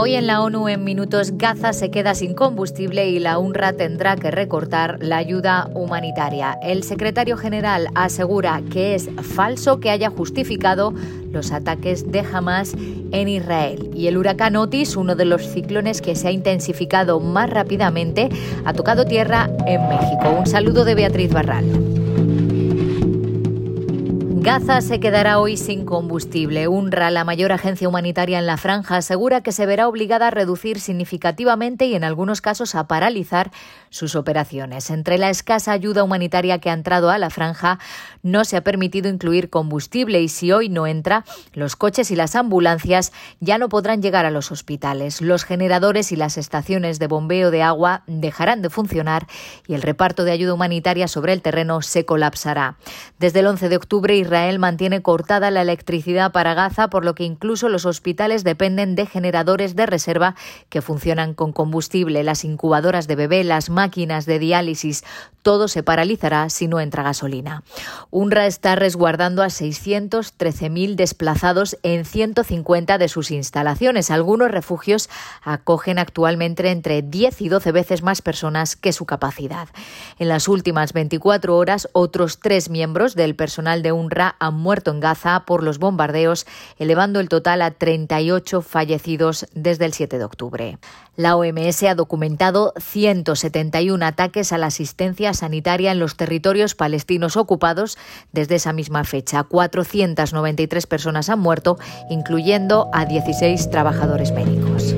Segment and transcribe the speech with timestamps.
[0.00, 4.14] Hoy en la ONU en minutos Gaza se queda sin combustible y la UNRWA tendrá
[4.14, 6.56] que recortar la ayuda humanitaria.
[6.62, 10.94] El secretario general asegura que es falso que haya justificado
[11.32, 12.76] los ataques de Hamas
[13.10, 13.90] en Israel.
[13.92, 18.28] Y el huracán Otis, uno de los ciclones que se ha intensificado más rápidamente,
[18.64, 20.32] ha tocado tierra en México.
[20.38, 21.97] Un saludo de Beatriz Barral.
[24.48, 26.68] Gaza se quedará hoy sin combustible.
[26.68, 30.80] UNRWA, la mayor agencia humanitaria en la franja, asegura que se verá obligada a reducir
[30.80, 33.50] significativamente y en algunos casos a paralizar
[33.90, 34.88] sus operaciones.
[34.88, 37.78] Entre la escasa ayuda humanitaria que ha entrado a la franja,
[38.22, 42.34] no se ha permitido incluir combustible y si hoy no entra, los coches y las
[42.34, 45.20] ambulancias ya no podrán llegar a los hospitales.
[45.20, 49.26] Los generadores y las estaciones de bombeo de agua dejarán de funcionar
[49.66, 52.78] y el reparto de ayuda humanitaria sobre el terreno se colapsará.
[53.18, 57.16] Desde el 11 de octubre, Israel Israel mantiene cortada la electricidad para Gaza, por lo
[57.16, 60.36] que incluso los hospitales dependen de generadores de reserva
[60.68, 62.22] que funcionan con combustible.
[62.22, 65.02] Las incubadoras de bebé, las máquinas de diálisis,
[65.48, 67.62] todo se paralizará si no entra gasolina.
[68.10, 74.10] UNRWA está resguardando a 613.000 desplazados en 150 de sus instalaciones.
[74.10, 75.08] Algunos refugios
[75.42, 79.70] acogen actualmente entre 10 y 12 veces más personas que su capacidad.
[80.18, 85.00] En las últimas 24 horas, otros tres miembros del personal de UNRWA han muerto en
[85.00, 86.46] Gaza por los bombardeos,
[86.78, 90.78] elevando el total a 38 fallecidos desde el 7 de octubre.
[91.16, 97.98] La OMS ha documentado 171 ataques a la asistencia sanitaria en los territorios palestinos ocupados
[98.32, 99.42] desde esa misma fecha.
[99.44, 101.78] 493 personas han muerto,
[102.10, 104.94] incluyendo a 16 trabajadores médicos.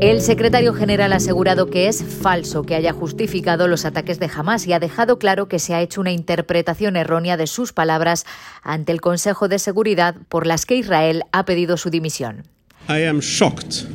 [0.00, 4.64] El secretario general ha asegurado que es falso que haya justificado los ataques de Hamas
[4.68, 8.24] y ha dejado claro que se ha hecho una interpretación errónea de sus palabras
[8.62, 12.44] ante el Consejo de Seguridad por las que Israel ha pedido su dimisión.
[12.88, 13.86] I am shocked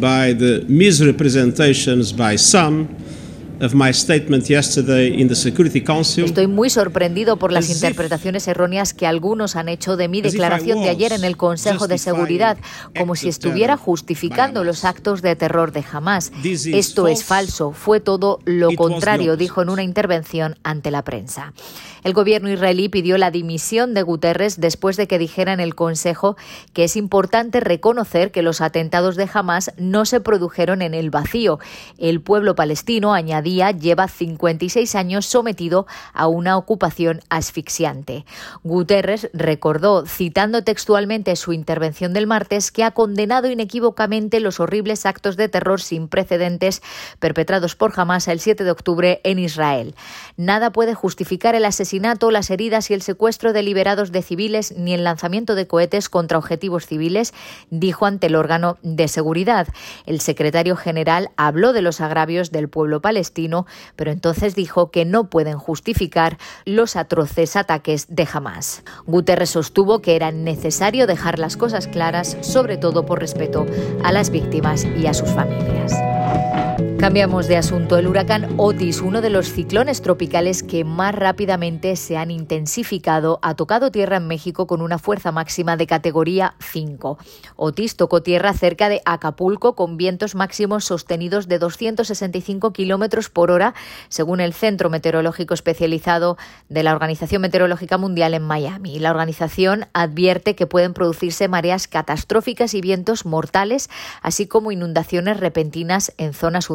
[0.00, 2.88] by the misrepresentations by some
[6.24, 10.88] Estoy muy sorprendido por las interpretaciones erróneas que algunos han hecho de mi declaración de
[10.88, 12.58] ayer en el Consejo de Seguridad,
[12.98, 16.32] como si estuviera justificando los actos de terror de Hamas.
[16.42, 21.52] Esto es falso, fue todo lo contrario, dijo en una intervención ante la prensa.
[22.04, 26.36] El gobierno israelí pidió la dimisión de Guterres después de que dijera en el Consejo
[26.72, 31.60] que es importante reconocer que los atentados de Hamas no se produjeron en el vacío.
[31.98, 33.14] El pueblo palestino,
[33.56, 38.24] lleva 56 años sometido a una ocupación asfixiante.
[38.62, 45.36] Guterres recordó, citando textualmente su intervención del martes, que ha condenado inequívocamente los horribles actos
[45.36, 46.82] de terror sin precedentes
[47.18, 49.94] perpetrados por Hamas el 7 de octubre en Israel.
[50.36, 54.94] Nada puede justificar el asesinato las heridas y el secuestro de liberados de civiles ni
[54.94, 57.34] el lanzamiento de cohetes contra objetivos civiles,
[57.70, 59.68] dijo ante el órgano de seguridad.
[60.06, 63.32] El secretario general habló de los agravios del pueblo palestino,
[63.96, 68.82] pero entonces dijo que no pueden justificar los atroces ataques de Hamas.
[69.06, 73.66] Guterres sostuvo que era necesario dejar las cosas claras, sobre todo por respeto
[74.04, 75.92] a las víctimas y a sus familias.
[77.02, 77.98] Cambiamos de asunto.
[77.98, 83.56] El huracán Otis, uno de los ciclones tropicales que más rápidamente se han intensificado, ha
[83.56, 87.18] tocado tierra en México con una fuerza máxima de categoría 5.
[87.56, 93.74] Otis tocó tierra cerca de Acapulco con vientos máximos sostenidos de 265 kilómetros por hora,
[94.08, 96.38] según el Centro Meteorológico Especializado
[96.68, 99.00] de la Organización Meteorológica Mundial en Miami.
[99.00, 103.90] La organización advierte que pueden producirse mareas catastróficas y vientos mortales,
[104.22, 106.70] así como inundaciones repentinas en zonas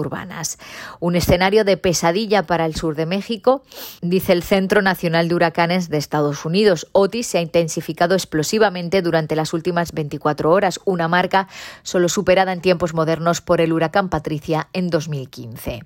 [0.99, 3.63] Un escenario de pesadilla para el sur de México,
[4.01, 6.87] dice el Centro Nacional de Huracanes de Estados Unidos.
[6.91, 11.47] Otis se ha intensificado explosivamente durante las últimas 24 horas, una marca
[11.83, 15.83] solo superada en tiempos modernos por el huracán Patricia en 2015.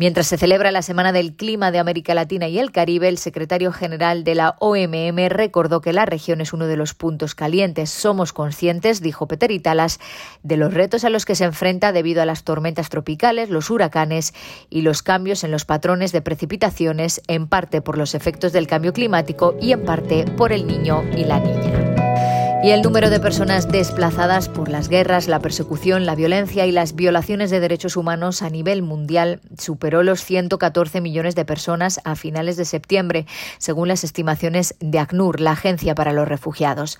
[0.00, 3.72] Mientras se celebra la Semana del Clima de América Latina y el Caribe, el secretario
[3.72, 7.90] general de la OMM recordó que la región es uno de los puntos calientes.
[7.90, 9.98] Somos conscientes, dijo Peter Italas,
[10.44, 14.34] de los retos a los que se enfrenta debido a las tormentas tropicales, los huracanes
[14.70, 18.92] y los cambios en los patrones de precipitaciones, en parte por los efectos del cambio
[18.92, 21.97] climático y en parte por el niño y la niña.
[22.60, 26.96] Y el número de personas desplazadas por las guerras, la persecución, la violencia y las
[26.96, 32.56] violaciones de derechos humanos a nivel mundial superó los 114 millones de personas a finales
[32.56, 33.26] de septiembre,
[33.58, 36.98] según las estimaciones de ACNUR, la Agencia para los Refugiados.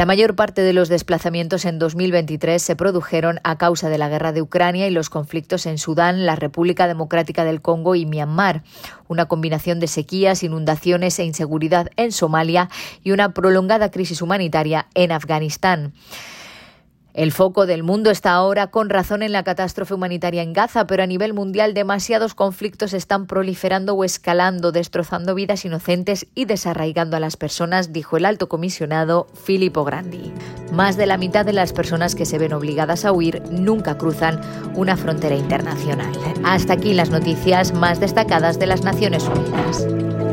[0.00, 4.32] La mayor parte de los desplazamientos en 2023 se produjeron a causa de la guerra
[4.32, 8.62] de Ucrania y los conflictos en Sudán, la República Democrática del Congo y Myanmar,
[9.08, 12.70] una combinación de sequías, inundaciones e inseguridad en Somalia
[13.04, 15.92] y una prolongada crisis humanitaria en Afganistán.
[17.12, 21.02] El foco del mundo está ahora con razón en la catástrofe humanitaria en Gaza, pero
[21.02, 27.20] a nivel mundial demasiados conflictos están proliferando o escalando, destrozando vidas inocentes y desarraigando a
[27.20, 30.32] las personas, dijo el alto comisionado Filippo Grandi.
[30.72, 34.40] Más de la mitad de las personas que se ven obligadas a huir nunca cruzan
[34.76, 36.12] una frontera internacional.
[36.44, 40.29] Hasta aquí las noticias más destacadas de las Naciones Unidas.